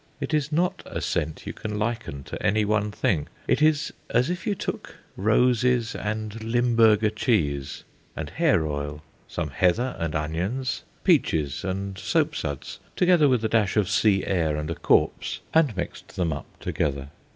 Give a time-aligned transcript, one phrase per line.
[0.19, 3.27] It is not a scent you can liken to any one thing.
[3.47, 7.83] It is as if you took roses and Limburger cheese
[8.15, 13.87] and hair oil, some heather and onions, peaches and soapsuds, together with a dash of
[13.87, 17.09] sea air and a corpse, and mixed them up together.